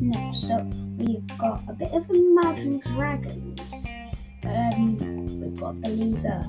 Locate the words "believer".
5.80-6.44